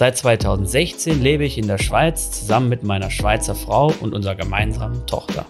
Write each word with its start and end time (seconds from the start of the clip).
Seit 0.00 0.16
2016 0.16 1.20
lebe 1.20 1.44
ich 1.44 1.58
in 1.58 1.66
der 1.66 1.76
Schweiz 1.76 2.30
zusammen 2.30 2.70
mit 2.70 2.82
meiner 2.82 3.10
Schweizer 3.10 3.54
Frau 3.54 3.92
und 4.00 4.14
unserer 4.14 4.34
gemeinsamen 4.34 5.06
Tochter. 5.06 5.44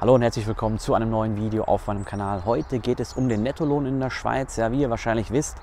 Hallo 0.00 0.16
und 0.16 0.22
herzlich 0.22 0.44
willkommen 0.48 0.80
zu 0.80 0.94
einem 0.94 1.08
neuen 1.08 1.36
Video 1.36 1.62
auf 1.62 1.86
meinem 1.86 2.04
Kanal. 2.04 2.44
Heute 2.46 2.80
geht 2.80 2.98
es 2.98 3.12
um 3.12 3.28
den 3.28 3.44
Nettolohn 3.44 3.86
in 3.86 4.00
der 4.00 4.10
Schweiz. 4.10 4.56
Ja, 4.56 4.72
wie 4.72 4.80
ihr 4.80 4.90
wahrscheinlich 4.90 5.30
wisst, 5.30 5.56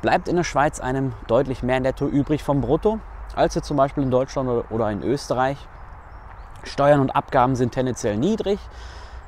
bleibt 0.00 0.28
in 0.28 0.36
der 0.36 0.44
Schweiz 0.44 0.80
einem 0.80 1.12
deutlich 1.26 1.62
mehr 1.62 1.80
Netto 1.80 2.06
übrig 2.06 2.42
vom 2.42 2.62
Brutto 2.62 3.00
als 3.36 3.54
jetzt 3.54 3.66
zum 3.66 3.76
Beispiel 3.76 4.02
in 4.02 4.10
Deutschland 4.10 4.64
oder 4.70 4.90
in 4.90 5.02
Österreich. 5.02 5.58
Steuern 6.64 7.00
und 7.00 7.10
Abgaben 7.10 7.54
sind 7.54 7.72
tendenziell 7.72 8.16
niedrig 8.16 8.58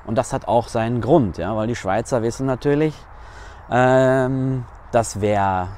und 0.07 0.17
das 0.17 0.33
hat 0.33 0.49
auch 0.49 0.69
seinen 0.69 1.03
Grund, 1.03 1.37
ja, 1.37 1.55
weil 1.55 1.67
die 1.67 1.77
Schweizer 1.77 2.23
wissen 2.23 2.47
natürlich, 2.47 2.95
ähm, 3.71 4.65
dass 4.93 5.21
wer, 5.21 5.69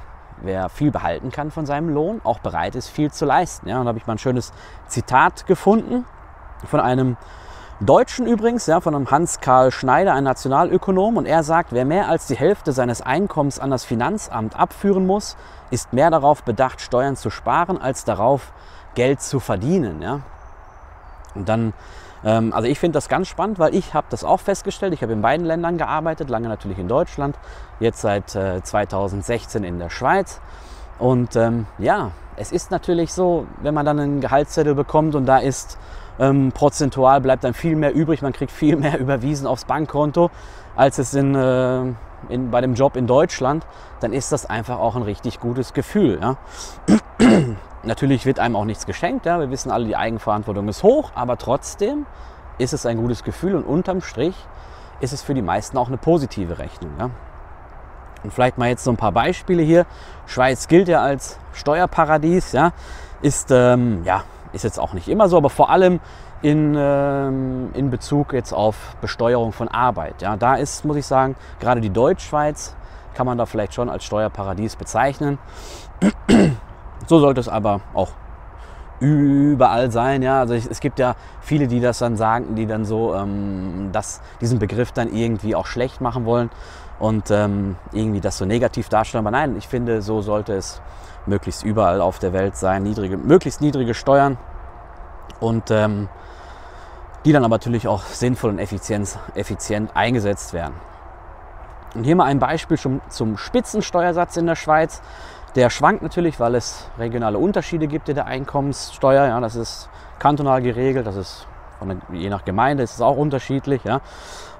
wer 0.41 0.69
viel 0.69 0.91
behalten 0.91 1.31
kann 1.31 1.51
von 1.51 1.65
seinem 1.65 1.89
Lohn, 1.89 2.21
auch 2.23 2.39
bereit 2.39 2.75
ist, 2.75 2.89
viel 2.89 3.11
zu 3.11 3.25
leisten. 3.25 3.67
Ja. 3.67 3.79
Und 3.79 3.85
da 3.85 3.89
habe 3.89 3.99
ich 3.99 4.07
mal 4.07 4.15
ein 4.15 4.19
schönes 4.19 4.53
Zitat 4.87 5.45
gefunden 5.45 6.05
von 6.65 6.79
einem 6.79 7.17
Deutschen 7.79 8.27
übrigens, 8.27 8.65
ja, 8.65 8.79
von 8.79 8.95
einem 8.95 9.11
Hans-Karl 9.11 9.71
Schneider, 9.71 10.13
ein 10.13 10.23
Nationalökonom. 10.23 11.17
Und 11.17 11.25
er 11.25 11.43
sagt, 11.43 11.73
wer 11.73 11.85
mehr 11.85 12.07
als 12.07 12.27
die 12.27 12.35
Hälfte 12.35 12.71
seines 12.71 13.01
Einkommens 13.01 13.59
an 13.59 13.71
das 13.71 13.83
Finanzamt 13.83 14.57
abführen 14.57 15.05
muss, 15.05 15.35
ist 15.69 15.91
mehr 15.91 16.09
darauf 16.09 16.43
bedacht, 16.43 16.81
Steuern 16.81 17.15
zu 17.15 17.29
sparen, 17.29 17.81
als 17.81 18.05
darauf, 18.05 18.53
Geld 18.95 19.21
zu 19.21 19.39
verdienen. 19.39 20.01
Ja. 20.01 20.19
Und 21.35 21.49
dann, 21.49 21.73
also 22.23 22.67
ich 22.67 22.79
finde 22.79 22.97
das 22.97 23.09
ganz 23.09 23.27
spannend, 23.27 23.59
weil 23.59 23.75
ich 23.75 23.93
habe 23.93 24.07
das 24.09 24.23
auch 24.23 24.39
festgestellt. 24.39 24.93
Ich 24.93 25.01
habe 25.01 25.13
in 25.13 25.21
beiden 25.21 25.45
Ländern 25.45 25.77
gearbeitet, 25.77 26.29
lange 26.29 26.47
natürlich 26.47 26.79
in 26.79 26.87
Deutschland, 26.87 27.37
jetzt 27.79 28.01
seit 28.01 28.35
äh, 28.35 28.63
2016 28.63 29.63
in 29.63 29.79
der 29.79 29.89
Schweiz. 29.89 30.39
Und 30.99 31.35
ähm, 31.35 31.65
ja, 31.79 32.11
es 32.35 32.51
ist 32.51 32.71
natürlich 32.71 33.13
so, 33.13 33.45
wenn 33.61 33.73
man 33.73 33.85
dann 33.85 33.99
einen 33.99 34.21
Gehaltszettel 34.21 34.75
bekommt 34.75 35.15
und 35.15 35.25
da 35.25 35.37
ist 35.37 35.77
ähm, 36.19 36.51
prozentual 36.51 37.21
bleibt 37.21 37.43
dann 37.43 37.53
viel 37.53 37.75
mehr 37.75 37.93
übrig, 37.93 38.21
man 38.21 38.33
kriegt 38.33 38.51
viel 38.51 38.75
mehr 38.77 38.99
überwiesen 38.99 39.47
aufs 39.47 39.65
Bankkonto, 39.65 40.29
als 40.75 40.97
es 40.97 41.13
in, 41.13 41.35
äh, 41.35 41.81
in, 42.29 42.51
bei 42.51 42.61
dem 42.61 42.73
Job 42.75 42.95
in 42.95 43.07
Deutschland, 43.07 43.65
dann 43.99 44.13
ist 44.13 44.31
das 44.31 44.45
einfach 44.45 44.79
auch 44.79 44.95
ein 44.95 45.03
richtig 45.03 45.39
gutes 45.39 45.73
Gefühl. 45.73 46.19
Ja. 46.21 46.37
Natürlich 47.83 48.25
wird 48.25 48.39
einem 48.39 48.55
auch 48.55 48.65
nichts 48.65 48.85
geschenkt, 48.85 49.25
ja. 49.25 49.39
wir 49.39 49.49
wissen 49.49 49.71
alle, 49.71 49.85
die 49.85 49.95
Eigenverantwortung 49.95 50.67
ist 50.69 50.83
hoch, 50.83 51.11
aber 51.15 51.37
trotzdem 51.37 52.05
ist 52.57 52.73
es 52.73 52.85
ein 52.85 52.97
gutes 52.97 53.23
Gefühl 53.23 53.55
und 53.55 53.63
unterm 53.63 54.01
Strich 54.01 54.35
ist 55.01 55.11
es 55.11 55.21
für 55.21 55.33
die 55.33 55.41
meisten 55.41 55.77
auch 55.77 55.87
eine 55.87 55.97
positive 55.97 56.59
Rechnung. 56.59 56.91
Ja. 56.97 57.09
Und 58.23 58.31
vielleicht 58.31 58.57
mal 58.57 58.69
jetzt 58.69 58.85
so 58.85 58.91
ein 58.91 58.97
paar 58.97 59.11
Beispiele 59.11 59.61
hier. 59.63 59.85
Schweiz 60.27 60.69
gilt 60.69 60.87
ja 60.87 61.01
als 61.01 61.37
Steuerparadies, 61.51 62.53
ja, 62.53 62.71
ist 63.21 63.51
ähm, 63.51 64.03
ja 64.05 64.23
ist 64.53 64.63
jetzt 64.63 64.79
auch 64.79 64.93
nicht 64.93 65.09
immer 65.09 65.27
so, 65.27 65.37
aber 65.37 65.49
vor 65.49 65.69
allem 65.69 65.99
in, 66.41 66.75
ähm, 66.77 67.71
in 67.73 67.89
Bezug 67.89 68.33
jetzt 68.33 68.53
auf 68.53 68.95
Besteuerung 69.01 69.51
von 69.51 69.67
Arbeit. 69.67 70.21
Ja, 70.21 70.37
da 70.37 70.55
ist, 70.55 70.85
muss 70.85 70.95
ich 70.95 71.05
sagen, 71.05 71.35
gerade 71.59 71.81
die 71.81 71.89
Deutschschweiz 71.89 72.75
kann 73.13 73.25
man 73.25 73.37
da 73.37 73.45
vielleicht 73.45 73.73
schon 73.73 73.89
als 73.89 74.03
Steuerparadies 74.03 74.75
bezeichnen. 74.75 75.37
So 77.07 77.19
sollte 77.19 77.39
es 77.39 77.47
aber 77.47 77.81
auch 77.93 78.09
überall 78.99 79.91
sein. 79.91 80.21
Ja, 80.21 80.39
also 80.39 80.53
es 80.53 80.79
gibt 80.79 80.99
ja 80.99 81.15
viele, 81.41 81.67
die 81.67 81.81
das 81.81 81.99
dann 81.99 82.15
sagen, 82.15 82.55
die 82.55 82.65
dann 82.65 82.85
so 82.85 83.13
ähm, 83.13 83.89
das, 83.91 84.21
diesen 84.39 84.59
Begriff 84.59 84.91
dann 84.91 85.13
irgendwie 85.13 85.55
auch 85.55 85.65
schlecht 85.65 85.99
machen 85.99 86.25
wollen 86.25 86.49
und 86.99 87.31
ähm, 87.31 87.75
irgendwie 87.91 88.21
das 88.21 88.37
so 88.37 88.45
negativ 88.45 88.89
darstellen. 88.89 89.25
Aber 89.25 89.31
nein, 89.31 89.55
ich 89.57 89.67
finde, 89.67 90.01
so 90.01 90.21
sollte 90.21 90.53
es 90.53 90.81
möglichst 91.25 91.63
überall 91.63 92.01
auf 92.01 92.19
der 92.19 92.33
Welt 92.33 92.55
sein, 92.55 92.83
niedrige, 92.83 93.17
möglichst 93.17 93.61
niedrige 93.61 93.93
Steuern 93.93 94.37
und 95.39 95.71
ähm, 95.71 96.07
die 97.25 97.31
dann 97.31 97.43
aber 97.43 97.55
natürlich 97.55 97.87
auch 97.87 98.03
sinnvoll 98.03 98.51
und 98.51 98.59
effizient, 98.59 99.17
effizient 99.35 99.95
eingesetzt 99.95 100.53
werden. 100.53 100.73
Und 101.95 102.05
hier 102.05 102.15
mal 102.15 102.25
ein 102.25 102.39
Beispiel 102.39 102.77
zum, 102.77 103.01
zum 103.09 103.37
Spitzensteuersatz 103.37 104.37
in 104.37 104.47
der 104.47 104.55
Schweiz. 104.55 105.01
Der 105.55 105.69
schwankt 105.69 106.01
natürlich, 106.01 106.39
weil 106.39 106.55
es 106.55 106.89
regionale 106.97 107.37
Unterschiede 107.37 107.87
gibt 107.87 108.09
in 108.09 108.15
der 108.15 108.25
Einkommenssteuer. 108.25 109.27
Ja, 109.27 109.39
das 109.39 109.55
ist 109.55 109.89
kantonal 110.17 110.61
geregelt, 110.61 111.05
das 111.05 111.15
ist 111.15 111.47
der, 111.81 111.97
je 112.11 112.29
nach 112.29 112.45
Gemeinde 112.45 112.83
ist 112.83 112.95
es 112.95 113.01
auch 113.01 113.17
unterschiedlich. 113.17 113.83
Ja. 113.83 114.01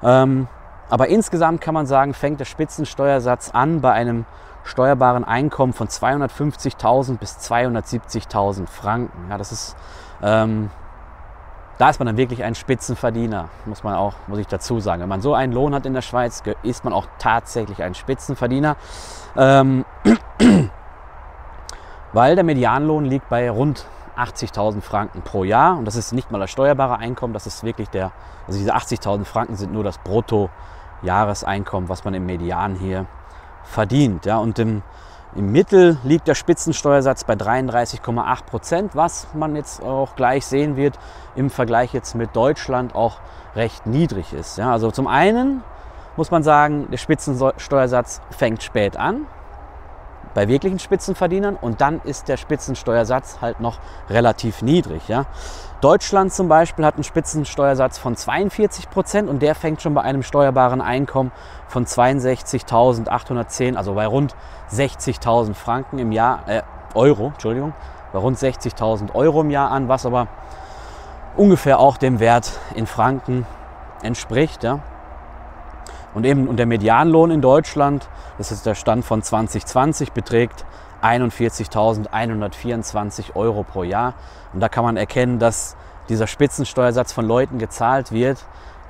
Ähm, 0.03 0.47
aber 0.89 1.07
insgesamt 1.07 1.61
kann 1.61 1.73
man 1.73 1.85
sagen, 1.85 2.13
fängt 2.13 2.39
der 2.39 2.45
Spitzensteuersatz 2.45 3.51
an 3.51 3.81
bei 3.81 3.91
einem 3.91 4.25
steuerbaren 4.63 5.23
Einkommen 5.23 5.73
von 5.73 5.87
250.000 5.87 7.17
bis 7.17 7.37
270.000 7.37 8.67
Franken. 8.67 9.29
Ja, 9.29 9.37
das 9.37 9.51
ist, 9.51 9.75
ähm, 10.21 10.69
da 11.77 11.89
ist 11.89 11.99
man 11.99 12.05
dann 12.05 12.17
wirklich 12.17 12.43
ein 12.43 12.55
Spitzenverdiener, 12.55 13.49
muss 13.65 13.83
man 13.83 13.95
auch, 13.95 14.13
muss 14.27 14.39
ich 14.39 14.47
dazu 14.47 14.79
sagen. 14.79 15.01
Wenn 15.01 15.09
man 15.09 15.21
so 15.21 15.33
einen 15.33 15.51
Lohn 15.53 15.73
hat 15.73 15.85
in 15.85 15.93
der 15.93 16.01
Schweiz, 16.01 16.43
ist 16.61 16.83
man 16.83 16.93
auch 16.93 17.07
tatsächlich 17.17 17.81
ein 17.81 17.95
Spitzenverdiener, 17.95 18.77
ähm, 19.35 19.85
weil 22.13 22.35
der 22.35 22.43
Medianlohn 22.43 23.05
liegt 23.05 23.27
bei 23.29 23.49
rund 23.49 23.85
80.000 24.17 24.81
Franken 24.81 25.21
pro 25.23 25.43
Jahr 25.43 25.77
und 25.77 25.85
das 25.85 25.95
ist 25.95 26.13
nicht 26.13 26.31
mal 26.31 26.39
das 26.39 26.51
steuerbare 26.51 26.97
Einkommen, 26.97 27.33
das 27.33 27.47
ist 27.47 27.63
wirklich 27.63 27.89
der, 27.89 28.11
also 28.47 28.59
diese 28.59 28.75
80.000 28.75 29.25
Franken 29.25 29.55
sind 29.55 29.73
nur 29.73 29.83
das 29.83 29.97
Bruttojahreseinkommen, 29.97 31.89
was 31.89 32.03
man 32.03 32.13
im 32.13 32.25
Median 32.25 32.75
hier 32.75 33.07
verdient. 33.63 34.25
Ja, 34.25 34.37
und 34.37 34.59
im, 34.59 34.83
im 35.35 35.51
Mittel 35.51 35.97
liegt 36.03 36.27
der 36.27 36.35
Spitzensteuersatz 36.35 37.23
bei 37.23 37.33
33,8 37.33 38.43
Prozent, 38.43 38.95
was 38.95 39.27
man 39.33 39.55
jetzt 39.55 39.81
auch 39.81 40.15
gleich 40.15 40.45
sehen 40.45 40.75
wird 40.75 40.99
im 41.35 41.49
Vergleich 41.49 41.93
jetzt 41.93 42.13
mit 42.13 42.35
Deutschland 42.35 42.93
auch 42.93 43.17
recht 43.55 43.87
niedrig 43.87 44.33
ist. 44.33 44.57
Ja, 44.59 44.71
also 44.71 44.91
zum 44.91 45.07
einen 45.07 45.63
muss 46.17 46.29
man 46.29 46.43
sagen, 46.43 46.87
der 46.91 46.97
Spitzensteuersatz 46.97 48.21
fängt 48.29 48.61
spät 48.61 48.97
an 48.97 49.25
bei 50.33 50.47
wirklichen 50.47 50.79
Spitzenverdienern 50.79 51.55
und 51.55 51.81
dann 51.81 52.01
ist 52.03 52.27
der 52.27 52.37
Spitzensteuersatz 52.37 53.39
halt 53.41 53.59
noch 53.59 53.79
relativ 54.09 54.61
niedrig. 54.61 55.07
Ja. 55.07 55.25
Deutschland 55.81 56.33
zum 56.33 56.47
Beispiel 56.47 56.85
hat 56.85 56.95
einen 56.95 57.03
Spitzensteuersatz 57.03 57.97
von 57.97 58.15
42 58.15 58.89
Prozent 58.89 59.29
und 59.29 59.41
der 59.41 59.53
fängt 59.53 59.81
schon 59.81 59.93
bei 59.93 60.01
einem 60.01 60.23
steuerbaren 60.23 60.79
Einkommen 60.81 61.31
von 61.67 61.85
62.810, 61.85 63.75
also 63.75 63.93
bei 63.95 64.07
rund 64.07 64.35
60.000 64.71 65.53
Franken 65.53 65.99
im 65.99 66.11
Jahr, 66.11 66.47
äh, 66.47 66.61
Euro, 66.93 67.27
Entschuldigung, 67.27 67.73
bei 68.13 68.19
rund 68.19 68.37
60.000 68.37 69.13
Euro 69.13 69.41
im 69.41 69.49
Jahr 69.49 69.71
an, 69.71 69.89
was 69.89 70.05
aber 70.05 70.27
ungefähr 71.35 71.79
auch 71.79 71.97
dem 71.97 72.19
Wert 72.19 72.59
in 72.75 72.85
Franken 72.85 73.45
entspricht. 74.03 74.63
Ja. 74.63 74.79
Und 76.13 76.25
eben 76.25 76.47
und 76.47 76.57
der 76.57 76.65
Medianlohn 76.65 77.31
in 77.31 77.41
Deutschland, 77.41 78.09
das 78.37 78.51
ist 78.51 78.65
der 78.65 78.75
Stand 78.75 79.05
von 79.05 79.21
2020, 79.21 80.11
beträgt 80.11 80.65
41.124 81.01 83.35
Euro 83.35 83.63
pro 83.63 83.83
Jahr. 83.83 84.13
Und 84.53 84.59
da 84.61 84.69
kann 84.69 84.83
man 84.83 84.97
erkennen, 84.97 85.39
dass 85.39 85.75
dieser 86.09 86.27
Spitzensteuersatz 86.27 87.11
von 87.11 87.25
Leuten 87.25 87.59
gezahlt 87.59 88.11
wird, 88.11 88.45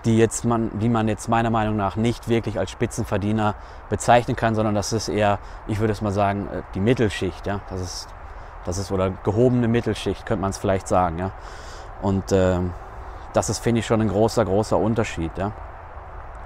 die, 0.05 0.17
jetzt 0.17 0.45
man, 0.45 0.77
die 0.79 0.89
man 0.89 1.07
jetzt 1.07 1.29
meiner 1.29 1.49
Meinung 1.49 1.77
nach 1.77 1.95
nicht 1.95 2.27
wirklich 2.27 2.59
als 2.59 2.71
Spitzenverdiener 2.71 3.55
bezeichnen 3.89 4.35
kann, 4.35 4.53
sondern 4.53 4.75
das 4.75 4.91
ist 4.91 5.07
eher, 5.07 5.39
ich 5.67 5.79
würde 5.79 5.93
es 5.93 6.01
mal 6.01 6.11
sagen, 6.11 6.49
äh, 6.51 6.61
die 6.75 6.81
Mittelschicht. 6.81 7.47
Ja? 7.47 7.61
Das, 7.69 7.81
ist, 7.81 8.07
das 8.65 8.77
ist 8.77 8.91
oder 8.91 9.11
gehobene 9.23 9.67
Mittelschicht, 9.67 10.25
könnte 10.25 10.41
man 10.41 10.49
es 10.49 10.57
vielleicht 10.57 10.87
sagen. 10.87 11.19
Ja? 11.19 11.31
Und 12.01 12.31
äh, 12.31 12.59
das 13.31 13.49
ist, 13.49 13.59
finde 13.59 13.79
ich, 13.79 13.85
schon 13.85 14.01
ein 14.01 14.09
großer, 14.09 14.43
großer 14.43 14.77
Unterschied. 14.77 15.31
Ja? 15.37 15.53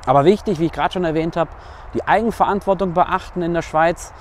Aber 0.07 0.25
wichtig, 0.25 0.59
wie 0.59 0.65
ich 0.65 0.71
gerade 0.71 0.93
schon 0.93 1.03
erwähnt 1.03 1.37
habe, 1.37 1.51
die 1.93 2.07
Eigenverantwortung 2.07 2.93
beachten 2.93 3.41
in 3.41 3.53
der 3.53 3.61
Schweiz 3.61 4.13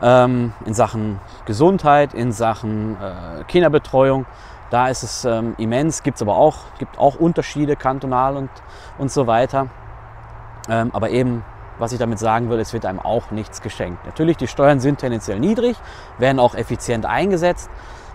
ähm, 0.00 0.52
in 0.64 0.72
Sachen 0.72 1.20
Gesundheit, 1.46 2.14
in 2.14 2.32
Sachen 2.32 2.96
äh, 3.00 3.44
Kinderbetreuung. 3.48 4.24
Da 4.70 4.88
ist 4.88 5.02
es 5.02 5.24
ähm, 5.24 5.54
immens, 5.58 6.02
gibt 6.02 6.16
es 6.16 6.22
aber 6.22 6.36
auch, 6.36 6.58
gibt 6.78 6.96
auch 6.96 7.16
Unterschiede 7.16 7.76
kantonal 7.76 8.36
und, 8.36 8.50
und 8.98 9.10
so 9.10 9.26
weiter. 9.26 9.66
Ähm, 10.68 10.90
aber 10.94 11.10
eben, 11.10 11.44
was 11.78 11.92
ich 11.92 11.98
damit 11.98 12.20
sagen 12.20 12.48
will, 12.48 12.60
es 12.60 12.72
wird 12.72 12.86
einem 12.86 13.00
auch 13.00 13.32
nichts 13.32 13.62
geschenkt. 13.62 14.06
Natürlich, 14.06 14.36
die 14.36 14.46
Steuern 14.46 14.78
sind 14.78 15.00
tendenziell 15.00 15.40
niedrig, 15.40 15.76
werden 16.18 16.38
auch 16.38 16.54
effizient 16.54 17.04
eingesetzt, 17.04 17.68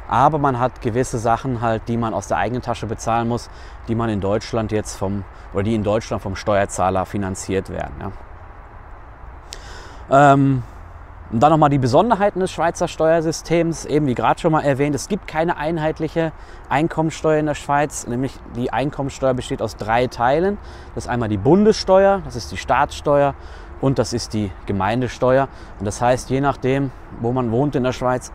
aber 0.08 0.38
man 0.38 0.60
hat 0.60 0.82
gewisse 0.82 1.18
Sachen 1.18 1.62
halt, 1.62 1.84
die 1.88 1.98
man 1.98 2.14
aus 2.14 2.28
der 2.28 2.38
eigenen 2.38 2.62
Tasche 2.62 2.86
bezahlen 2.86 3.28
muss, 3.28 3.50
die 3.88 3.96
man 3.96 4.10
in 4.10 4.22
Deutschland 4.22 4.72
jetzt 4.72 4.96
vom, 4.96 5.24
oder 5.54 5.64
die 5.64 5.76
in 5.76 5.84
Deutschland 5.84 6.24
vom 6.24 6.36
Steuerzahler 6.36 7.06
finanziert 7.06 7.70
werden. 7.70 7.94
Ja. 10.10 10.34
Ähm, 10.34 10.64
und 11.30 11.42
dann 11.42 11.52
nochmal 11.52 11.70
die 11.70 11.78
Besonderheiten 11.78 12.40
des 12.40 12.52
Schweizer 12.52 12.88
Steuersystems, 12.88 13.84
eben 13.84 14.08
wie 14.08 14.16
gerade 14.16 14.40
schon 14.40 14.54
mal 14.54 14.62
erwähnt, 14.62 14.96
es 14.96 15.10
gibt 15.10 15.28
keine 15.28 15.58
einheitliche 15.58 16.32
Einkommensteuer 16.70 17.40
in 17.40 17.48
der 17.48 17.56
Schweiz, 17.56 18.08
nämlich 18.08 18.40
die 18.56 18.72
Einkommensteuer 18.72 19.34
besteht 19.34 19.62
aus 19.62 19.76
drei 19.76 20.08
Teilen. 20.08 20.58
Das 20.96 21.04
ist 21.04 21.10
einmal 21.10 21.28
die 21.28 21.38
Bundessteuer, 21.38 22.22
das 22.24 22.38
ist 22.38 22.54
die 22.54 22.58
Staatssteuer 22.58 23.36
und 23.82 24.00
das 24.00 24.14
ist 24.14 24.34
die 24.34 24.52
Gemeindesteuer. 24.68 25.50
Und 25.80 25.86
das 25.86 26.02
heißt, 26.02 26.30
je 26.30 26.40
nachdem, 26.40 26.92
wo 27.20 27.34
man 27.34 27.52
wohnt 27.52 27.76
in 27.76 27.84
der 27.84 27.92
Schweiz, 27.92 28.32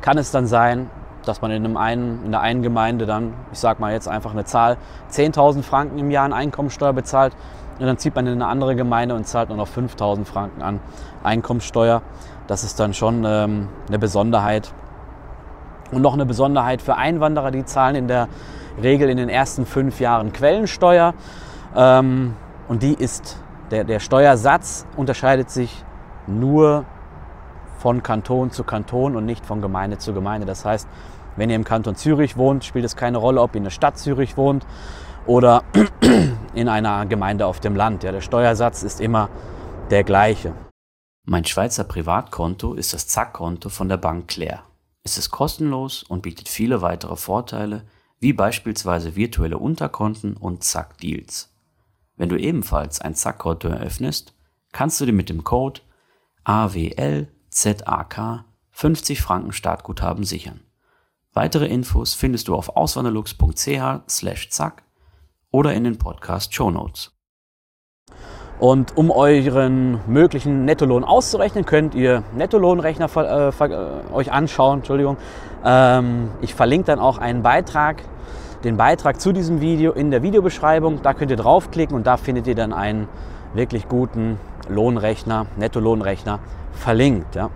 kann 0.00 0.18
es 0.18 0.30
dann 0.30 0.46
sein, 0.46 0.90
dass 1.24 1.42
man 1.42 1.50
in, 1.50 1.64
einem 1.64 1.76
einen, 1.76 2.24
in 2.24 2.30
der 2.30 2.40
einen 2.40 2.62
Gemeinde 2.62 3.06
dann, 3.06 3.34
ich 3.52 3.58
sage 3.58 3.80
mal 3.80 3.92
jetzt 3.92 4.08
einfach 4.08 4.32
eine 4.32 4.44
Zahl, 4.44 4.76
10.000 5.10 5.62
Franken 5.62 5.98
im 5.98 6.10
Jahr 6.10 6.24
an 6.24 6.32
Einkommensteuer 6.32 6.92
bezahlt 6.92 7.34
und 7.78 7.86
dann 7.86 7.98
zieht 7.98 8.14
man 8.14 8.26
in 8.26 8.34
eine 8.34 8.46
andere 8.46 8.74
Gemeinde 8.74 9.14
und 9.14 9.26
zahlt 9.26 9.48
nur 9.48 9.58
noch 9.58 9.68
5.000 9.68 10.24
Franken 10.24 10.62
an 10.62 10.80
Einkommensteuer. 11.22 12.02
Das 12.46 12.64
ist 12.64 12.80
dann 12.80 12.94
schon 12.94 13.24
ähm, 13.26 13.68
eine 13.88 13.98
Besonderheit. 13.98 14.72
Und 15.92 16.02
noch 16.02 16.14
eine 16.14 16.26
Besonderheit 16.26 16.80
für 16.80 16.96
Einwanderer, 16.96 17.50
die 17.50 17.64
zahlen 17.64 17.96
in 17.96 18.08
der 18.08 18.28
Regel 18.82 19.10
in 19.10 19.18
den 19.18 19.28
ersten 19.28 19.66
fünf 19.66 20.00
Jahren 20.00 20.32
Quellensteuer. 20.32 21.14
Ähm, 21.74 22.34
und 22.68 22.82
die 22.82 22.94
ist, 22.94 23.38
der, 23.70 23.84
der 23.84 24.00
Steuersatz 24.00 24.86
unterscheidet 24.96 25.50
sich 25.50 25.84
nur 26.26 26.84
von 27.86 28.02
Kanton 28.02 28.50
zu 28.50 28.64
Kanton 28.64 29.14
und 29.14 29.26
nicht 29.26 29.46
von 29.46 29.62
Gemeinde 29.62 29.96
zu 29.96 30.12
Gemeinde. 30.12 30.44
Das 30.44 30.64
heißt, 30.64 30.88
wenn 31.36 31.50
ihr 31.50 31.54
im 31.54 31.62
Kanton 31.62 31.94
Zürich 31.94 32.36
wohnt, 32.36 32.64
spielt 32.64 32.84
es 32.84 32.96
keine 32.96 33.18
Rolle, 33.18 33.40
ob 33.40 33.54
ihr 33.54 33.58
in 33.58 33.62
der 33.62 33.70
Stadt 33.70 33.96
Zürich 33.96 34.36
wohnt 34.36 34.66
oder 35.24 35.62
in 36.52 36.68
einer 36.68 37.06
Gemeinde 37.06 37.46
auf 37.46 37.60
dem 37.60 37.76
Land. 37.76 38.02
Ja, 38.02 38.10
der 38.10 38.22
Steuersatz 38.22 38.82
ist 38.82 39.00
immer 39.00 39.30
der 39.90 40.02
gleiche. 40.02 40.52
Mein 41.26 41.44
Schweizer 41.44 41.84
Privatkonto 41.84 42.74
ist 42.74 42.92
das 42.92 43.06
Zack-Konto 43.06 43.68
von 43.68 43.88
der 43.88 43.98
Bank 43.98 44.26
Claire. 44.26 44.64
Es 45.04 45.16
ist 45.16 45.30
kostenlos 45.30 46.02
und 46.02 46.22
bietet 46.22 46.48
viele 46.48 46.82
weitere 46.82 47.14
Vorteile, 47.14 47.84
wie 48.18 48.32
beispielsweise 48.32 49.14
virtuelle 49.14 49.58
Unterkonten 49.58 50.36
und 50.36 50.64
Zack-Deals. 50.64 51.54
Wenn 52.16 52.30
du 52.30 52.36
ebenfalls 52.36 53.00
ein 53.00 53.14
Zack-Konto 53.14 53.68
eröffnest, 53.68 54.34
kannst 54.72 55.00
du 55.00 55.06
dir 55.06 55.12
mit 55.12 55.28
dem 55.28 55.44
Code 55.44 55.82
AWL 56.42 57.28
ZAK 57.56 58.44
50 58.70 59.20
Franken 59.22 59.52
Startguthaben 59.52 60.24
sichern. 60.24 60.60
Weitere 61.32 61.64
Infos 61.64 62.12
findest 62.12 62.48
du 62.48 62.54
auf 62.54 62.76
auswanderlux.ch/zack 62.76 64.82
oder 65.50 65.72
in 65.72 65.84
den 65.84 65.96
Podcast 65.96 66.52
Show 66.52 66.70
Notes. 66.70 67.12
Und 68.58 68.98
um 68.98 69.10
euren 69.10 70.00
möglichen 70.06 70.66
Nettolohn 70.66 71.02
auszurechnen, 71.02 71.64
könnt 71.64 71.94
ihr 71.94 72.24
Nettolohnrechner 72.34 73.08
äh, 73.16 73.48
äh, 73.48 74.12
euch 74.12 74.32
anschauen. 74.32 74.80
Entschuldigung. 74.80 75.16
Ähm, 75.64 76.28
ich 76.42 76.54
verlinke 76.54 76.88
dann 76.88 76.98
auch 76.98 77.16
einen 77.16 77.42
Beitrag, 77.42 78.02
den 78.64 78.76
Beitrag 78.76 79.18
zu 79.18 79.32
diesem 79.32 79.62
Video 79.62 79.92
in 79.92 80.10
der 80.10 80.22
Videobeschreibung. 80.22 81.00
Da 81.00 81.14
könnt 81.14 81.30
ihr 81.30 81.38
draufklicken 81.38 81.96
und 81.96 82.06
da 82.06 82.18
findet 82.18 82.46
ihr 82.46 82.54
dann 82.54 82.74
einen 82.74 83.08
wirklich 83.54 83.88
guten 83.88 84.38
Lohnrechner, 84.68 85.46
Nettolohnrechner 85.56 86.40
verlinkt. 86.76 87.34
Ja. 87.34 87.50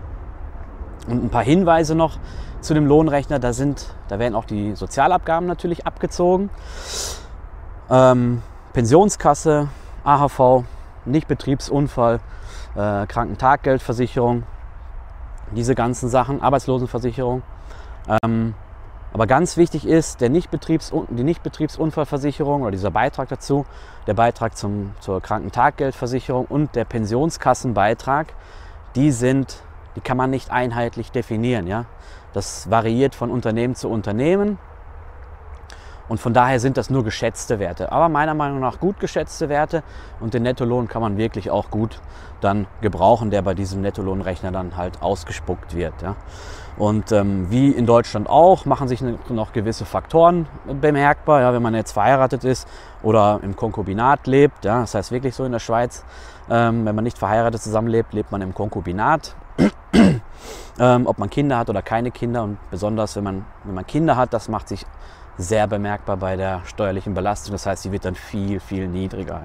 Und 1.06 1.24
ein 1.24 1.30
paar 1.30 1.44
Hinweise 1.44 1.94
noch 1.94 2.18
zu 2.60 2.74
dem 2.74 2.86
Lohnrechner. 2.86 3.38
Da, 3.38 3.52
sind, 3.52 3.94
da 4.08 4.18
werden 4.18 4.34
auch 4.34 4.44
die 4.44 4.74
Sozialabgaben 4.74 5.46
natürlich 5.46 5.86
abgezogen. 5.86 6.50
Ähm, 7.90 8.42
Pensionskasse, 8.72 9.68
AHV, 10.04 10.64
Nichtbetriebsunfall, 11.04 12.20
äh, 12.76 13.06
Krankentaggeldversicherung, 13.06 14.44
diese 15.54 15.74
ganzen 15.74 16.08
Sachen, 16.08 16.42
Arbeitslosenversicherung. 16.42 17.42
Ähm, 18.22 18.54
aber 19.12 19.26
ganz 19.26 19.56
wichtig 19.56 19.86
ist 19.86 20.20
der 20.20 20.28
Nichtbetriebs 20.28 20.92
die 21.08 21.24
Nichtbetriebsunfallversicherung 21.24 22.62
oder 22.62 22.70
dieser 22.70 22.92
Beitrag 22.92 23.28
dazu, 23.28 23.66
der 24.06 24.14
Beitrag 24.14 24.56
zum, 24.56 24.94
zur 25.00 25.20
Krankentaggeldversicherung 25.20 26.46
und 26.46 26.76
der 26.76 26.84
Pensionskassenbeitrag 26.84 28.34
die 28.96 29.12
sind, 29.12 29.62
die 29.96 30.00
kann 30.00 30.16
man 30.16 30.30
nicht 30.30 30.50
einheitlich 30.50 31.12
definieren. 31.12 31.66
Ja? 31.66 31.84
Das 32.32 32.70
variiert 32.70 33.14
von 33.14 33.30
Unternehmen 33.30 33.74
zu 33.74 33.88
Unternehmen. 33.88 34.58
Und 36.08 36.18
von 36.18 36.34
daher 36.34 36.58
sind 36.58 36.76
das 36.76 36.90
nur 36.90 37.04
geschätzte 37.04 37.60
Werte. 37.60 37.92
Aber 37.92 38.08
meiner 38.08 38.34
Meinung 38.34 38.58
nach 38.58 38.80
gut 38.80 38.98
geschätzte 38.98 39.48
Werte. 39.48 39.84
Und 40.18 40.34
den 40.34 40.42
Nettolohn 40.42 40.88
kann 40.88 41.02
man 41.02 41.16
wirklich 41.16 41.52
auch 41.52 41.70
gut 41.70 42.00
dann 42.40 42.66
gebrauchen, 42.80 43.30
der 43.30 43.42
bei 43.42 43.54
diesem 43.54 43.80
Nettolohnrechner 43.80 44.50
dann 44.50 44.76
halt 44.76 45.02
ausgespuckt 45.02 45.76
wird. 45.76 45.94
Ja. 46.02 46.16
Und 46.76 47.12
ähm, 47.12 47.48
wie 47.50 47.70
in 47.70 47.86
Deutschland 47.86 48.28
auch, 48.28 48.64
machen 48.64 48.88
sich 48.88 49.04
noch 49.28 49.52
gewisse 49.52 49.84
Faktoren 49.84 50.48
bemerkbar. 50.80 51.42
Ja, 51.42 51.52
wenn 51.52 51.62
man 51.62 51.74
jetzt 51.74 51.92
verheiratet 51.92 52.42
ist 52.42 52.66
oder 53.04 53.38
im 53.42 53.54
Konkubinat 53.54 54.26
lebt, 54.26 54.64
ja, 54.64 54.80
das 54.80 54.94
heißt 54.94 55.12
wirklich 55.12 55.36
so 55.36 55.44
in 55.44 55.52
der 55.52 55.58
Schweiz, 55.60 56.04
ähm, 56.50 56.84
wenn 56.84 56.94
man 56.94 57.04
nicht 57.04 57.16
verheiratet 57.16 57.62
zusammenlebt, 57.62 58.12
lebt 58.12 58.32
man 58.32 58.42
im 58.42 58.52
Konkubinat. 58.52 59.34
ähm, 60.78 61.06
ob 61.06 61.18
man 61.18 61.30
Kinder 61.30 61.58
hat 61.58 61.70
oder 61.70 61.80
keine 61.80 62.10
Kinder 62.10 62.42
und 62.42 62.58
besonders 62.70 63.16
wenn 63.16 63.24
man, 63.24 63.46
wenn 63.64 63.74
man 63.74 63.86
Kinder 63.86 64.16
hat, 64.16 64.32
das 64.32 64.48
macht 64.48 64.68
sich 64.68 64.84
sehr 65.38 65.66
bemerkbar 65.66 66.16
bei 66.16 66.36
der 66.36 66.62
steuerlichen 66.66 67.14
Belastung. 67.14 67.52
Das 67.52 67.66
heißt, 67.66 67.82
sie 67.84 67.92
wird 67.92 68.04
dann 68.04 68.14
viel, 68.14 68.60
viel 68.60 68.88
niedriger. 68.88 69.40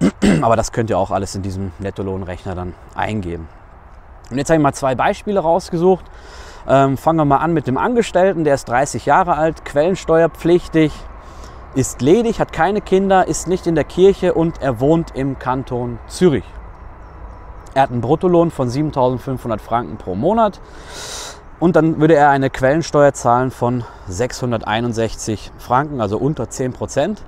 Ja. 0.00 0.10
Aber 0.42 0.56
das 0.56 0.72
könnt 0.72 0.90
ihr 0.90 0.98
auch 0.98 1.10
alles 1.10 1.34
in 1.34 1.42
diesem 1.42 1.72
Nettolohnrechner 1.78 2.54
dann 2.54 2.74
eingeben. 2.94 3.48
Und 4.30 4.38
jetzt 4.38 4.48
habe 4.48 4.56
ich 4.56 4.62
mal 4.62 4.72
zwei 4.72 4.94
Beispiele 4.94 5.40
rausgesucht. 5.40 6.04
Ähm, 6.68 6.96
fangen 6.96 7.18
wir 7.18 7.24
mal 7.24 7.38
an 7.38 7.52
mit 7.52 7.68
dem 7.68 7.78
Angestellten, 7.78 8.42
der 8.42 8.54
ist 8.54 8.68
30 8.68 9.06
Jahre 9.06 9.36
alt, 9.36 9.64
quellensteuerpflichtig, 9.64 10.92
ist 11.76 12.00
ledig, 12.00 12.40
hat 12.40 12.52
keine 12.52 12.80
Kinder, 12.80 13.28
ist 13.28 13.48
nicht 13.48 13.66
in 13.66 13.74
der 13.74 13.84
Kirche 13.84 14.32
und 14.32 14.62
er 14.62 14.80
wohnt 14.80 15.14
im 15.14 15.38
Kanton 15.38 15.98
Zürich. 16.08 16.44
Er 17.74 17.82
hat 17.82 17.90
einen 17.90 18.00
Bruttolohn 18.00 18.50
von 18.50 18.70
7.500 18.70 19.58
Franken 19.58 19.98
pro 19.98 20.14
Monat 20.14 20.58
und 21.60 21.76
dann 21.76 22.00
würde 22.00 22.14
er 22.14 22.30
eine 22.30 22.48
Quellensteuer 22.48 23.12
zahlen 23.12 23.50
von 23.50 23.84
661 24.08 25.52
Franken, 25.58 26.00
also 26.00 26.16
unter 26.16 26.48
10 26.48 26.72
Prozent. 26.72 27.22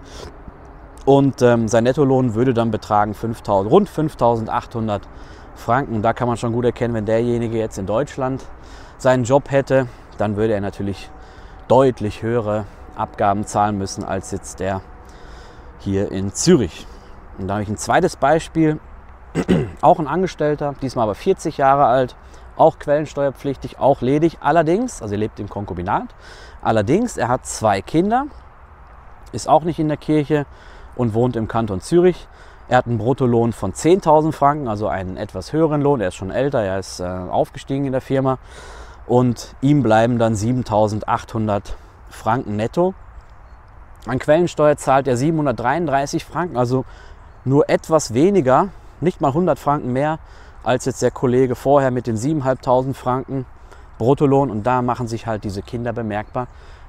Und 1.05 1.43
ähm, 1.43 1.69
sein 1.69 1.85
Nettolohn 1.85 2.35
würde 2.35 2.55
dann 2.55 2.71
betragen 2.71 3.13
5 3.13 3.47
rund 3.49 3.91
5.800 3.91 5.01
Franken. 5.55 6.01
Da 6.01 6.15
kann 6.15 6.27
man 6.27 6.39
schon 6.39 6.55
gut 6.55 6.65
erkennen, 6.65 6.95
wenn 6.95 7.05
derjenige 7.05 7.59
jetzt 7.59 7.77
in 7.77 7.87
Deutschland 7.87 8.43
seinen 8.97 9.25
Job 9.25 9.51
hätte, 9.51 9.89
dann 10.17 10.37
würde 10.37 10.55
er 10.55 10.61
natürlich 10.63 11.11
deutlich 11.69 12.23
höhere 12.23 12.65
Abgaben 12.99 13.47
zahlen 13.47 13.79
müssen 13.79 14.05
als 14.05 14.31
jetzt 14.31 14.61
der 14.61 14.81
hier 15.79 16.11
in 16.11 16.33
Zürich. 16.33 16.87
Und 17.39 17.49
da 17.49 17.55
habe 17.55 17.63
ich 17.63 17.69
ein 17.69 17.77
zweites 17.77 18.17
Beispiel, 18.17 18.81
auch 19.81 19.99
ein 19.99 20.09
Angestellter, 20.09 20.75
diesmal 20.83 21.05
aber 21.05 21.15
40 21.15 21.57
Jahre 21.57 21.87
alt, 21.87 22.17
auch 22.57 22.79
quellensteuerpflichtig, 22.79 23.79
auch 23.79 24.01
ledig. 24.01 24.39
Allerdings, 24.41 25.01
also 25.01 25.15
er 25.15 25.19
lebt 25.19 25.39
im 25.39 25.49
Konkubinat, 25.49 26.15
allerdings, 26.63 27.17
er 27.17 27.29
hat 27.29 27.47
zwei 27.47 27.81
Kinder, 27.81 28.27
ist 29.33 29.49
auch 29.49 29.63
nicht 29.63 29.79
in 29.79 29.89
der 29.89 29.97
Kirche 29.97 30.47
und 30.97 31.15
wohnt 31.15 31.37
im 31.37 31.49
Kanton 31.49 31.81
Zürich. 31.81 32.27
Er 32.69 32.79
hat 32.79 32.87
einen 32.87 32.99
Bruttolohn 32.99 33.53
von 33.53 33.73
10.000 33.73 34.33
Franken, 34.33 34.69
also 34.69 34.89
einen 34.89 35.17
etwas 35.17 35.53
höheren 35.53 35.81
Lohn. 35.81 36.01
Er 36.01 36.09
ist 36.09 36.17
schon 36.17 36.31
älter, 36.31 36.61
er 36.61 36.79
ist 36.79 37.01
äh, 37.01 37.05
aufgestiegen 37.05 37.87
in 37.87 37.93
der 37.93 38.01
Firma. 38.03 38.39
Und 39.07 39.55
ihm 39.63 39.83
bleiben 39.83 40.19
dann 40.19 40.35
7.800 40.35 41.75
Franken 42.11 42.57
netto. 42.57 42.95
An 44.07 44.19
Quellensteuer 44.19 44.77
zahlt 44.77 45.09
er 45.09 45.17
733 45.17 46.25
Franken, 46.25 46.57
also 46.57 46.85
nur 47.45 47.69
etwas 47.69 48.15
weniger, 48.15 48.69
nicht 49.01 49.21
mal 49.21 49.29
100 49.29 49.59
Franken 49.59 49.93
mehr 49.93 50.19
als 50.63 50.85
jetzt 50.85 51.03
der 51.03 51.11
Kollege 51.11 51.55
vorher 51.55 51.91
mit 51.91 52.07
den 52.07 52.17
7.500 52.17 52.95
Franken 52.95 53.47
Bruttolohn. 53.99 54.51
Und 54.51 54.65
da 54.65 54.83
machen 54.83 55.09
sich 55.09 55.27
halt 55.27 55.45
diese 55.45 55.63
Kinder 55.63 55.93
bemerkbar, 55.93 56.49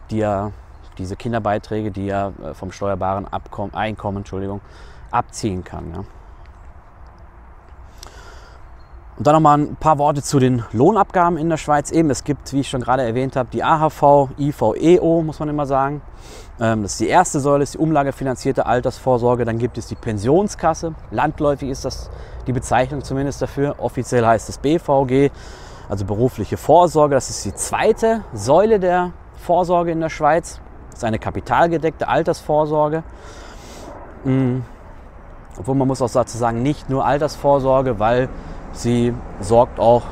die 0.10 0.22
er, 0.22 0.52
diese 0.98 1.16
Kinderbeiträge, 1.16 1.92
die 1.92 2.10
er 2.10 2.34
äh, 2.44 2.54
vom 2.54 2.72
steuerbaren 2.72 3.28
Abkommen, 3.28 3.74
Einkommen 3.74 4.18
Entschuldigung, 4.18 4.62
abziehen 5.12 5.64
kann. 5.64 5.94
Ja. 5.94 6.04
Und 9.20 9.28
dann 9.28 9.34
nochmal 9.34 9.60
ein 9.60 9.76
paar 9.76 9.98
Worte 9.98 10.24
zu 10.24 10.40
den 10.40 10.64
Lohnabgaben 10.72 11.38
in 11.38 11.50
der 11.50 11.58
Schweiz. 11.58 11.92
Eben, 11.92 12.10
es 12.10 12.24
gibt, 12.24 12.54
wie 12.54 12.62
ich 12.62 12.70
schon 12.70 12.80
gerade 12.80 13.04
erwähnt 13.04 13.36
habe, 13.36 13.50
die 13.52 13.62
AHV, 13.62 14.30
IVEO, 14.38 15.22
muss 15.24 15.40
man 15.40 15.50
immer 15.50 15.66
sagen. 15.66 16.02
Ähm, 16.58 16.84
das 16.84 16.94
ist 16.94 17.02
die 17.02 17.10
erste 17.10 17.42
Säule, 17.42 17.64
ist 17.64 17.74
die 17.74 17.80
umlagefinanzierte 17.80 18.66
Altersvorsorge. 18.66 19.44
Dann 19.44 19.58
gibt 19.58 19.78
es 19.78 19.88
die 19.88 19.96
Pensionskasse. 19.96 20.96
Landläufig 21.12 21.70
ist 21.70 21.84
das 21.84 22.10
die 22.48 22.54
Bezeichnung 22.54 23.04
zumindest 23.04 23.42
dafür. 23.42 23.76
Offiziell 23.80 24.26
heißt 24.26 24.48
es 24.48 24.58
BVG, 24.58 25.32
also 25.90 26.06
berufliche 26.06 26.56
Vorsorge. 26.56 27.14
Das 27.14 27.30
ist 27.30 27.44
die 27.44 27.54
zweite 27.54 28.24
Säule 28.32 28.80
der 28.80 29.12
Vorsorge 29.36 29.92
in 29.92 30.00
der 30.00 30.10
Schweiz. 30.10 30.62
Das 30.92 31.00
ist 31.00 31.04
eine 31.04 31.20
kapitalgedeckte 31.20 32.08
Altersvorsorge. 32.08 33.04
Mhm. 34.24 34.64
Obwohl 35.58 35.76
man 35.76 35.90
muss 35.90 36.02
auch 36.02 36.10
dazu 36.10 36.38
sagen, 36.38 36.64
nicht 36.64 36.90
nur 36.90 37.06
Altersvorsorge, 37.06 38.00
weil 38.00 38.30
sie 38.74 39.14
sorgt 39.40 39.80
auch 39.80 40.04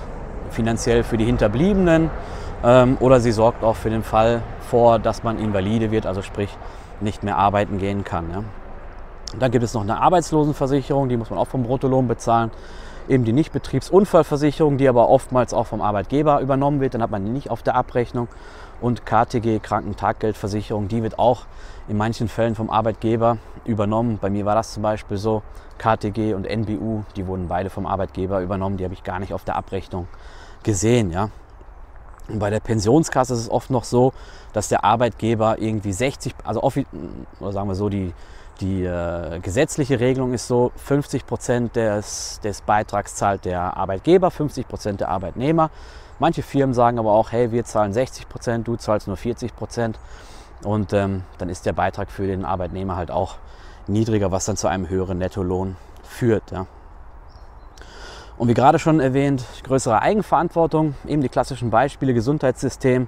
finanziell 0.49 1.03
für 1.03 1.17
die 1.17 1.25
Hinterbliebenen 1.25 2.09
ähm, 2.63 2.97
oder 2.99 3.19
sie 3.19 3.31
sorgt 3.31 3.63
auch 3.63 3.75
für 3.75 3.89
den 3.89 4.03
Fall 4.03 4.41
vor, 4.69 4.99
dass 4.99 5.23
man 5.23 5.39
invalide 5.39 5.91
wird, 5.91 6.05
also 6.05 6.21
sprich 6.21 6.55
nicht 6.99 7.23
mehr 7.23 7.37
arbeiten 7.37 7.77
gehen 7.77 8.03
kann. 8.03 8.25
Ja. 8.31 8.43
Dann 9.39 9.51
gibt 9.51 9.63
es 9.63 9.73
noch 9.73 9.81
eine 9.81 9.99
Arbeitslosenversicherung, 9.99 11.09
die 11.09 11.17
muss 11.17 11.29
man 11.29 11.39
auch 11.39 11.47
vom 11.47 11.63
Bruttolohn 11.63 12.07
bezahlen. 12.07 12.51
Eben 13.09 13.23
die 13.23 13.33
Nichtbetriebsunfallversicherung, 13.33 14.77
die 14.77 14.87
aber 14.87 15.09
oftmals 15.09 15.53
auch 15.53 15.65
vom 15.65 15.81
Arbeitgeber 15.81 16.41
übernommen 16.41 16.81
wird, 16.81 16.93
dann 16.93 17.01
hat 17.01 17.11
man 17.11 17.23
die 17.23 17.31
nicht 17.31 17.49
auf 17.49 17.63
der 17.63 17.75
Abrechnung. 17.75 18.27
Und 18.81 19.05
KTG, 19.05 19.59
Krankentaggeldversicherung, 19.59 20.87
die 20.87 21.01
wird 21.03 21.17
auch 21.17 21.45
in 21.87 21.97
manchen 21.97 22.27
Fällen 22.27 22.55
vom 22.55 22.69
Arbeitgeber 22.69 23.37
übernommen. 23.65 24.19
Bei 24.21 24.29
mir 24.29 24.45
war 24.45 24.55
das 24.55 24.73
zum 24.73 24.83
Beispiel 24.83 25.17
so. 25.17 25.41
KTG 25.77 26.33
und 26.33 26.45
NBU, 26.45 27.03
die 27.15 27.27
wurden 27.27 27.47
beide 27.47 27.69
vom 27.69 27.85
Arbeitgeber 27.85 28.41
übernommen. 28.41 28.77
Die 28.77 28.83
habe 28.83 28.93
ich 28.93 29.03
gar 29.03 29.19
nicht 29.19 29.33
auf 29.33 29.43
der 29.43 29.55
Abrechnung 29.55 30.07
gesehen. 30.63 31.11
Ja. 31.11 31.29
Und 32.27 32.39
bei 32.39 32.49
der 32.49 32.59
Pensionskasse 32.59 33.33
ist 33.33 33.41
es 33.41 33.49
oft 33.49 33.69
noch 33.69 33.83
so, 33.83 34.13
dass 34.53 34.69
der 34.69 34.83
Arbeitgeber 34.83 35.59
irgendwie 35.59 35.93
60, 35.93 36.33
also 36.43 36.61
oder 36.61 37.51
sagen 37.51 37.67
wir 37.67 37.75
so, 37.75 37.89
die, 37.89 38.13
die 38.59 38.83
äh, 38.83 39.39
gesetzliche 39.39 39.99
Regelung 39.99 40.33
ist 40.33 40.47
so, 40.47 40.71
50 40.75 41.25
Prozent 41.25 41.75
des, 41.75 42.39
des 42.43 42.61
Beitrags 42.61 43.15
zahlt 43.15 43.45
der 43.45 43.77
Arbeitgeber, 43.77 44.31
50 44.31 44.67
Prozent 44.67 44.99
der 44.99 45.09
Arbeitnehmer. 45.09 45.69
Manche 46.19 46.41
Firmen 46.41 46.73
sagen 46.73 46.97
aber 46.97 47.11
auch, 47.11 47.31
hey, 47.31 47.51
wir 47.51 47.63
zahlen 47.63 47.93
60 47.93 48.27
Prozent, 48.27 48.67
du 48.67 48.75
zahlst 48.75 49.07
nur 49.07 49.17
40 49.17 49.55
Prozent. 49.55 49.99
Und 50.63 50.91
ähm, 50.93 51.23
dann 51.37 51.49
ist 51.49 51.67
der 51.67 51.73
Beitrag 51.73 52.09
für 52.09 52.25
den 52.25 52.43
Arbeitnehmer 52.43 52.95
halt 52.95 53.11
auch 53.11 53.35
niedriger, 53.85 54.31
was 54.31 54.45
dann 54.45 54.57
zu 54.57 54.67
einem 54.67 54.89
höheren 54.89 55.19
Nettolohn 55.19 55.75
führt. 56.03 56.51
Ja. 56.51 56.65
Und 58.37 58.49
wie 58.49 58.53
gerade 58.53 58.77
schon 58.77 58.99
erwähnt, 58.99 59.43
größere 59.63 60.01
Eigenverantwortung, 60.01 60.93
eben 61.07 61.21
die 61.23 61.29
klassischen 61.29 61.71
Beispiele, 61.71 62.13
Gesundheitssystem 62.13 63.07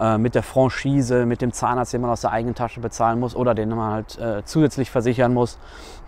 äh, 0.00 0.16
mit 0.16 0.34
der 0.34 0.42
Franchise, 0.42 1.26
mit 1.26 1.42
dem 1.42 1.52
Zahnarzt, 1.52 1.92
den 1.92 2.00
man 2.00 2.10
aus 2.10 2.22
der 2.22 2.32
eigenen 2.32 2.54
Tasche 2.54 2.80
bezahlen 2.80 3.20
muss 3.20 3.36
oder 3.36 3.54
den 3.54 3.68
man 3.68 3.92
halt 3.92 4.18
äh, 4.18 4.42
zusätzlich 4.44 4.90
versichern 4.90 5.34
muss. 5.34 5.58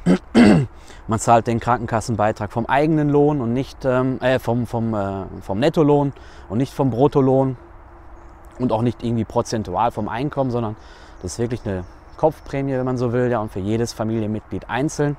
man 1.06 1.18
zahlt 1.18 1.46
den 1.46 1.60
Krankenkassenbeitrag 1.60 2.50
vom 2.50 2.64
eigenen 2.64 3.10
Lohn 3.10 3.42
und 3.42 3.52
nicht 3.52 3.84
ähm, 3.84 4.18
äh, 4.22 4.38
vom, 4.38 4.66
vom, 4.66 4.94
äh, 4.94 5.24
vom 5.42 5.58
Nettolohn 5.58 6.14
und 6.48 6.56
nicht 6.56 6.72
vom 6.72 6.90
Bruttolohn 6.90 7.58
und 8.58 8.72
auch 8.72 8.82
nicht 8.82 9.02
irgendwie 9.02 9.24
prozentual 9.24 9.90
vom 9.90 10.08
Einkommen, 10.08 10.50
sondern 10.50 10.76
das 11.20 11.32
ist 11.32 11.38
wirklich 11.38 11.60
eine 11.66 11.84
Kopfprämie, 12.16 12.72
wenn 12.72 12.86
man 12.86 12.96
so 12.96 13.12
will, 13.12 13.30
ja, 13.30 13.40
und 13.40 13.52
für 13.52 13.60
jedes 13.60 13.92
Familienmitglied 13.92 14.70
einzeln. 14.70 15.18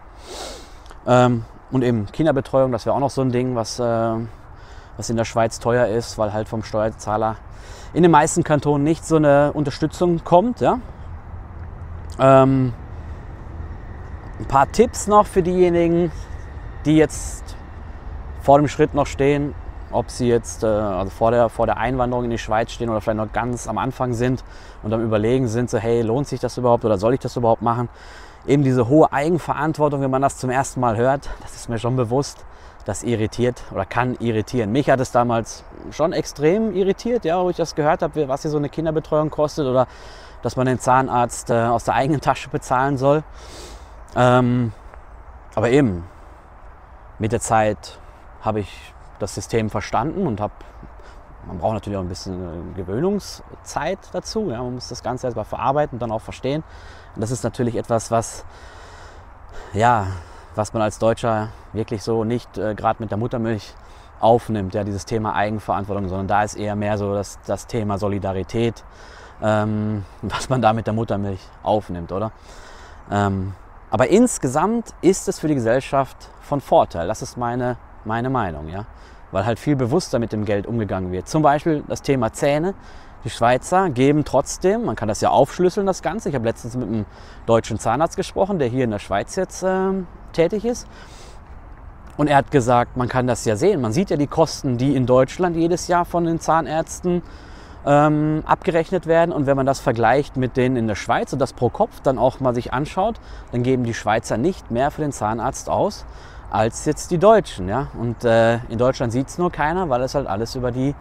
Ähm, 1.06 1.46
und 1.74 1.84
eben 1.84 2.06
Kinderbetreuung, 2.06 2.72
das 2.72 2.86
wäre 2.86 2.96
auch 2.96 3.00
noch 3.00 3.10
so 3.10 3.22
ein 3.22 3.32
Ding, 3.32 3.56
was, 3.56 3.80
äh, 3.80 3.84
was 4.96 5.10
in 5.10 5.18
der 5.18 5.26
Schweiz 5.26 5.60
teuer 5.60 5.88
ist, 5.88 6.20
weil 6.20 6.32
halt 6.32 6.48
vom 6.48 6.64
Steuerzahler 6.64 7.38
in 7.94 8.04
den 8.04 8.12
meisten 8.12 8.44
Kantonen 8.44 8.84
nicht 8.84 9.04
so 9.04 9.16
eine 9.16 9.52
Unterstützung 9.54 10.24
kommt. 10.24 10.62
Ja? 10.62 10.80
Ähm, 12.20 12.74
ein 14.40 14.46
paar 14.46 14.72
Tipps 14.72 15.08
noch 15.08 15.26
für 15.26 15.42
diejenigen, 15.42 16.12
die 16.86 16.96
jetzt 16.96 17.56
vor 18.42 18.60
dem 18.60 18.68
Schritt 18.68 18.94
noch 18.94 19.08
stehen, 19.08 19.56
ob 19.92 20.12
sie 20.12 20.28
jetzt 20.28 20.64
äh, 20.64 20.68
also 20.68 21.10
vor, 21.10 21.32
der, 21.32 21.50
vor 21.50 21.66
der 21.66 21.78
Einwanderung 21.78 22.26
in 22.26 22.30
die 22.30 22.38
Schweiz 22.38 22.72
stehen 22.72 22.90
oder 22.90 23.02
vielleicht 23.02 23.18
noch 23.18 23.32
ganz 23.32 23.68
am 23.68 23.80
Anfang 23.80 24.14
sind 24.14 24.44
und 24.84 24.94
am 24.94 25.04
Überlegen 25.04 25.48
sind, 25.48 25.72
so 25.72 25.80
hey, 25.80 26.04
lohnt 26.04 26.28
sich 26.28 26.40
das 26.40 26.56
überhaupt 26.56 26.86
oder 26.86 27.00
soll 27.00 27.16
ich 27.16 27.20
das 27.20 27.36
überhaupt 27.36 27.64
machen? 27.64 27.90
Eben 28.46 28.64
diese 28.64 28.88
hohe 28.88 29.12
Eigenverantwortung, 29.12 30.02
wenn 30.02 30.12
man 30.12 30.22
das 30.22 30.38
zum 30.38 30.50
ersten 30.50 30.80
Mal 30.80 30.98
hört, 30.98 31.30
das 31.42 31.56
ist 31.56 31.70
mir 31.70 31.80
schon 31.80 31.96
bewusst, 31.96 32.46
das 32.86 33.04
irritiert 33.04 33.64
oder 33.72 33.86
kann 33.86 34.16
irritieren. 34.20 34.72
Mich 34.72 34.90
hat 34.90 35.00
es 35.00 35.12
damals 35.12 35.64
schon 35.92 36.12
extrem 36.12 36.76
irritiert, 36.76 37.24
ja, 37.26 37.42
wo 37.42 37.50
ich 37.50 37.56
das 37.56 37.76
gehört 37.76 38.02
habe, 38.02 38.28
was 38.28 38.42
hier 38.42 38.52
so 38.52 38.58
eine 38.58 38.70
Kinderbetreuung 38.70 39.30
kostet 39.30 39.66
oder 39.66 39.88
dass 40.42 40.58
man 40.58 40.66
den 40.66 40.80
Zahnarzt 40.80 41.50
äh, 41.50 41.54
aus 41.54 41.86
der 41.86 41.94
eigenen 41.94 42.20
Tasche 42.20 42.50
bezahlen 42.50 42.98
soll. 42.98 43.24
Ähm, 44.16 44.74
aber 45.56 45.70
eben, 45.70 46.04
mit 47.20 47.32
der 47.32 47.40
Zeit 47.40 47.98
habe 48.42 48.60
ich 48.60 48.94
das 49.20 49.34
System 49.34 49.70
verstanden 49.70 50.28
und 50.28 50.42
habe, 50.42 50.54
man 51.48 51.60
braucht 51.60 51.76
natürlich 51.76 51.98
auch 51.98 52.04
ein 52.04 52.10
bisschen 52.10 52.74
Gewöhnungszeit 52.76 54.00
dazu. 54.12 54.50
Ja, 54.50 54.62
man 54.62 54.76
muss 54.76 54.90
das 54.90 55.04
Ganze 55.04 55.28
erstmal 55.28 55.46
verarbeiten 55.46 55.96
und 55.96 56.02
dann 56.02 56.12
auch 56.12 56.22
verstehen. 56.22 56.64
Und 57.16 57.22
das 57.22 57.32
ist 57.32 57.44
natürlich 57.44 57.76
etwas, 57.76 58.12
was, 58.12 58.46
ja, 59.74 60.08
was 60.56 60.74
man 60.74 60.82
als 60.82 61.00
Deutscher 61.00 61.50
wirklich 61.74 62.04
so 62.04 62.24
nicht 62.24 62.58
äh, 62.58 62.76
gerade 62.76 63.02
mit 63.02 63.12
der 63.12 63.18
Muttermilch 63.18 63.74
aufnimmt, 64.20 64.74
ja, 64.74 64.84
dieses 64.84 65.06
Thema 65.06 65.36
Eigenverantwortung, 65.36 66.08
sondern 66.08 66.28
da 66.28 66.44
ist 66.44 66.56
eher 66.56 66.76
mehr 66.76 66.98
so 66.98 67.14
das, 67.14 67.40
das 67.46 67.68
Thema 67.68 67.98
Solidarität, 67.98 68.84
ähm, 69.42 70.06
was 70.22 70.50
man 70.50 70.62
da 70.62 70.74
mit 70.74 70.88
der 70.88 70.94
Muttermilch 70.94 71.42
aufnimmt, 71.62 72.12
oder? 72.12 72.32
Ähm, 73.12 73.54
aber 73.90 74.08
insgesamt 74.08 74.94
ist 75.02 75.28
es 75.28 75.40
für 75.40 75.48
die 75.48 75.56
Gesellschaft 75.56 76.18
von 76.42 76.62
Vorteil. 76.62 77.08
Das 77.08 77.22
ist 77.22 77.38
meine, 77.38 77.78
meine 78.06 78.30
Meinung, 78.30 78.68
ja? 78.70 78.86
weil 79.34 79.46
halt 79.46 79.60
viel 79.60 79.76
bewusster 79.76 80.20
mit 80.20 80.32
dem 80.32 80.46
Geld 80.46 80.68
umgegangen 80.68 81.12
wird. 81.12 81.28
Zum 81.28 81.42
Beispiel 81.42 81.84
das 81.88 82.02
Thema 82.02 82.32
Zähne. 82.32 82.76
Die 83.24 83.30
Schweizer 83.30 83.90
geben 83.90 84.26
trotzdem, 84.26 84.86
man 84.86 84.96
kann 84.96 85.08
das 85.08 85.22
ja 85.22 85.30
aufschlüsseln, 85.30 85.88
das 85.88 86.02
Ganze. 86.02 86.30
Ich 86.30 86.36
habe 86.36 86.46
letztens 86.46 86.76
mit 86.76 86.88
einem 86.88 87.06
deutschen 87.46 87.80
Zahnarzt 87.80 88.18
gesprochen, 88.18 88.60
der 88.60 88.68
hier 88.68 88.84
in 88.84 88.92
der 88.92 89.00
Schweiz 89.00 89.36
jetzt 89.36 89.64
äh, 89.64 89.92
tätig 90.34 90.66
ist. 90.66 90.88
Und 92.18 92.28
er 92.28 92.38
hat 92.38 92.52
gesagt, 92.52 92.98
man 92.98 93.08
kann 93.08 93.26
das 93.26 93.46
ja 93.46 93.56
sehen. 93.56 93.82
Man 93.82 93.94
sieht 93.94 94.10
ja 94.10 94.18
die 94.18 94.28
Kosten, 94.28 94.78
die 94.78 94.96
in 94.96 95.06
Deutschland 95.06 95.56
jedes 95.56 95.88
Jahr 95.88 96.06
von 96.06 96.26
den 96.26 96.40
Zahnärzten 96.40 97.24
ähm, 97.86 98.44
abgerechnet 98.46 99.08
werden. 99.08 99.32
Und 99.32 99.46
wenn 99.46 99.58
man 99.58 99.66
das 99.66 99.80
vergleicht 99.80 100.38
mit 100.38 100.58
denen 100.58 100.76
in 100.76 100.88
der 100.88 100.96
Schweiz 100.96 101.34
und 101.34 101.40
das 101.40 101.54
pro 101.54 101.70
Kopf 101.70 102.02
dann 102.02 102.18
auch 102.18 102.40
mal 102.40 102.54
sich 102.54 102.72
anschaut, 102.74 103.20
dann 103.52 103.64
geben 103.64 103.84
die 103.84 103.94
Schweizer 103.94 104.38
nicht 104.38 104.70
mehr 104.70 104.92
für 104.92 105.02
den 105.02 105.12
Zahnarzt 105.12 105.70
aus 105.70 106.06
als 106.52 106.86
jetzt 106.86 107.10
die 107.10 107.18
Deutschen. 107.18 107.68
Ja? 107.68 107.88
Und 108.00 108.24
äh, 108.24 108.60
in 108.70 108.78
Deutschland 108.78 109.12
sieht 109.12 109.28
es 109.30 109.38
nur 109.38 109.52
keiner, 109.52 109.90
weil 109.90 110.02
es 110.04 110.14
halt 110.14 110.28
alles 110.28 110.56
über 110.56 110.72
die 110.72 110.94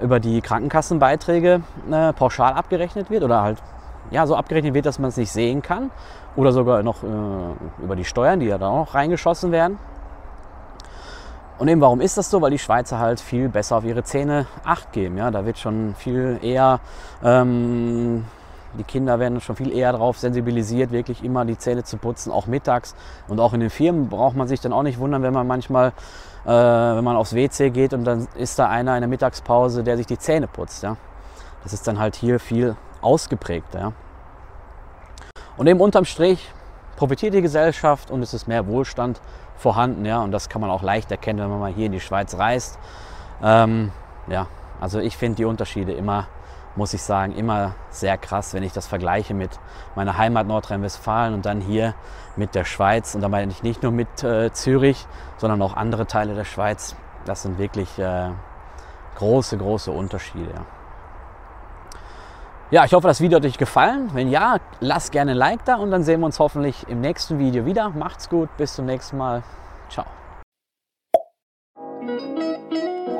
über 0.00 0.20
die 0.20 0.40
Krankenkassenbeiträge 0.40 1.62
äh, 1.90 2.12
pauschal 2.12 2.52
abgerechnet 2.52 3.10
wird 3.10 3.22
oder 3.22 3.42
halt 3.42 3.58
ja, 4.10 4.26
so 4.26 4.36
abgerechnet 4.36 4.74
wird, 4.74 4.86
dass 4.86 4.98
man 4.98 5.08
es 5.08 5.16
nicht 5.16 5.32
sehen 5.32 5.62
kann 5.62 5.90
oder 6.36 6.52
sogar 6.52 6.82
noch 6.82 7.02
äh, 7.02 7.82
über 7.82 7.96
die 7.96 8.04
Steuern, 8.04 8.40
die 8.40 8.46
ja 8.46 8.58
da 8.58 8.68
auch 8.68 8.86
noch 8.86 8.94
reingeschossen 8.94 9.52
werden. 9.52 9.78
Und 11.58 11.68
eben, 11.68 11.80
warum 11.80 12.02
ist 12.02 12.18
das 12.18 12.30
so? 12.30 12.42
Weil 12.42 12.50
die 12.50 12.58
Schweizer 12.58 12.98
halt 12.98 13.18
viel 13.18 13.48
besser 13.48 13.76
auf 13.76 13.84
ihre 13.84 14.04
Zähne 14.04 14.46
Acht 14.64 14.92
geben. 14.92 15.16
Ja? 15.16 15.30
Da 15.30 15.46
wird 15.46 15.58
schon 15.58 15.94
viel 15.96 16.38
eher, 16.42 16.80
ähm, 17.24 18.24
die 18.78 18.84
Kinder 18.84 19.18
werden 19.18 19.40
schon 19.40 19.56
viel 19.56 19.72
eher 19.72 19.92
darauf 19.92 20.18
sensibilisiert, 20.18 20.90
wirklich 20.90 21.24
immer 21.24 21.44
die 21.44 21.56
Zähne 21.56 21.84
zu 21.84 21.96
putzen, 21.96 22.30
auch 22.30 22.46
mittags. 22.46 22.94
Und 23.28 23.40
auch 23.40 23.52
in 23.52 23.60
den 23.60 23.70
Firmen 23.70 24.08
braucht 24.08 24.36
man 24.36 24.48
sich 24.48 24.60
dann 24.60 24.72
auch 24.72 24.82
nicht 24.82 24.98
wundern, 24.98 25.22
wenn 25.22 25.32
man 25.32 25.46
manchmal 25.46 25.92
äh, 26.46 26.48
wenn 26.48 27.02
man 27.02 27.16
aufs 27.16 27.34
WC 27.34 27.70
geht 27.70 27.92
und 27.92 28.04
dann 28.04 28.28
ist 28.36 28.58
da 28.58 28.68
einer 28.68 28.94
in 28.94 29.00
der 29.00 29.08
Mittagspause, 29.08 29.82
der 29.82 29.96
sich 29.96 30.06
die 30.06 30.18
Zähne 30.18 30.46
putzt. 30.46 30.82
Ja? 30.82 30.96
Das 31.64 31.72
ist 31.72 31.88
dann 31.88 31.98
halt 31.98 32.14
hier 32.14 32.38
viel 32.38 32.76
ausgeprägter. 33.02 33.80
Ja? 33.80 33.92
Und 35.56 35.66
eben 35.66 35.80
unterm 35.80 36.04
Strich 36.04 36.52
profitiert 36.96 37.34
die 37.34 37.42
Gesellschaft 37.42 38.12
und 38.12 38.22
es 38.22 38.32
ist 38.32 38.46
mehr 38.46 38.68
Wohlstand 38.68 39.20
vorhanden. 39.56 40.04
Ja? 40.04 40.22
Und 40.22 40.30
das 40.30 40.48
kann 40.48 40.60
man 40.60 40.70
auch 40.70 40.82
leicht 40.82 41.10
erkennen, 41.10 41.40
wenn 41.40 41.50
man 41.50 41.58
mal 41.58 41.72
hier 41.72 41.86
in 41.86 41.92
die 41.92 42.00
Schweiz 42.00 42.38
reist. 42.38 42.78
Ähm, 43.42 43.90
ja, 44.28 44.46
also 44.80 45.00
ich 45.00 45.16
finde 45.16 45.36
die 45.36 45.44
Unterschiede 45.44 45.92
immer 45.92 46.28
muss 46.76 46.94
ich 46.94 47.02
sagen, 47.02 47.32
immer 47.32 47.74
sehr 47.90 48.18
krass, 48.18 48.54
wenn 48.54 48.62
ich 48.62 48.72
das 48.72 48.86
vergleiche 48.86 49.34
mit 49.34 49.50
meiner 49.94 50.16
Heimat 50.16 50.46
Nordrhein-Westfalen 50.46 51.34
und 51.34 51.46
dann 51.46 51.60
hier 51.60 51.94
mit 52.36 52.54
der 52.54 52.64
Schweiz. 52.64 53.14
Und 53.14 53.22
da 53.22 53.28
meine 53.28 53.50
ich 53.50 53.62
nicht 53.62 53.82
nur 53.82 53.92
mit 53.92 54.22
äh, 54.22 54.52
Zürich, 54.52 55.06
sondern 55.38 55.60
auch 55.62 55.74
andere 55.74 56.06
Teile 56.06 56.34
der 56.34 56.44
Schweiz. 56.44 56.94
Das 57.24 57.42
sind 57.42 57.58
wirklich 57.58 57.98
äh, 57.98 58.28
große, 59.16 59.56
große 59.56 59.90
Unterschiede. 59.90 60.50
Ja. 60.54 60.66
ja, 62.70 62.84
ich 62.84 62.92
hoffe, 62.92 63.08
das 63.08 63.20
Video 63.20 63.36
hat 63.36 63.44
euch 63.44 63.58
gefallen. 63.58 64.10
Wenn 64.12 64.28
ja, 64.28 64.58
lasst 64.80 65.12
gerne 65.12 65.32
ein 65.32 65.36
Like 65.36 65.64
da 65.64 65.76
und 65.76 65.90
dann 65.90 66.02
sehen 66.02 66.20
wir 66.20 66.26
uns 66.26 66.38
hoffentlich 66.38 66.86
im 66.88 67.00
nächsten 67.00 67.38
Video 67.38 67.64
wieder. 67.64 67.88
Macht's 67.90 68.28
gut, 68.28 68.54
bis 68.58 68.74
zum 68.74 68.86
nächsten 68.86 69.16
Mal. 69.16 69.42
Ciao. 69.88 70.04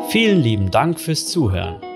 Vielen 0.08 0.38
lieben 0.38 0.70
Dank 0.70 1.00
fürs 1.00 1.26
Zuhören. 1.26 1.95